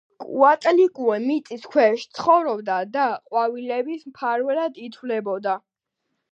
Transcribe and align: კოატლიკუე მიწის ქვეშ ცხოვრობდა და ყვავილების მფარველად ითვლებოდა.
კოატლიკუე 0.21 1.17
მიწის 1.25 1.67
ქვეშ 1.75 2.07
ცხოვრობდა 2.21 2.79
და 2.97 3.05
ყვავილების 3.29 4.09
მფარველად 4.11 4.85
ითვლებოდა. 4.89 5.59